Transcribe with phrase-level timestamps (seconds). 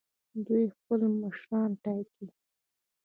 [0.45, 2.25] دوی خپل مشران ټاکي.